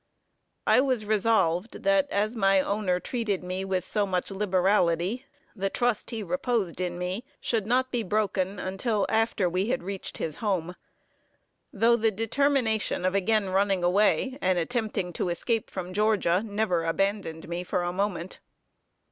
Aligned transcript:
I 0.65 0.79
was 0.81 1.05
resolved, 1.05 1.83
that 1.83 2.09
as 2.09 2.35
my 2.35 2.59
owner 2.59 2.99
treated 2.99 3.43
me 3.43 3.63
with 3.63 3.85
so 3.85 4.07
much 4.07 4.31
liberality, 4.31 5.27
the 5.55 5.69
trust 5.69 6.09
he 6.09 6.23
reposed 6.23 6.81
in 6.81 6.97
me 6.97 7.23
should 7.39 7.67
not 7.67 7.91
be 7.91 8.01
broken 8.01 8.57
until 8.57 9.05
after 9.09 9.47
we 9.47 9.67
had 9.67 9.83
reached 9.83 10.17
his 10.17 10.37
home; 10.37 10.73
though 11.71 11.95
the 11.97 12.09
determination 12.09 13.05
of 13.05 13.13
again 13.13 13.49
running 13.51 13.83
away, 13.83 14.39
and 14.41 14.57
attempting 14.57 15.13
to 15.13 15.29
escape 15.29 15.69
from 15.69 15.93
Georgia, 15.93 16.41
never 16.43 16.83
abandoned 16.83 17.47
me 17.47 17.63
for 17.63 17.83
a 17.83 17.93
moment. 17.93 18.39